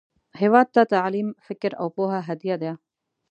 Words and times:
هیواد 0.41 0.67
ته 0.75 0.81
تعلیم، 0.93 1.27
فکر، 1.47 1.71
او 1.81 1.87
پوهه 1.95 2.19
هدیه 2.29 2.55
ده 2.61 2.71